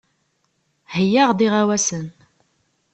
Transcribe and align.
Heyyaɣ-d 0.93 1.39
iɣawasen. 1.45 2.05